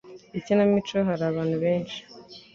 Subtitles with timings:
[0.39, 1.99] Ikinamico hari abantu benshi.